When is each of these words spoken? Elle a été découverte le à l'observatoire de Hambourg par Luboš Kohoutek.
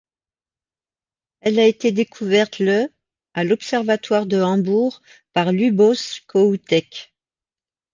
Elle 1.41 1.59
a 1.59 1.67
été 1.67 1.91
découverte 1.91 2.57
le 2.57 2.91
à 3.35 3.43
l'observatoire 3.43 4.25
de 4.25 4.41
Hambourg 4.41 5.03
par 5.33 5.51
Luboš 5.51 6.21
Kohoutek. 6.25 7.13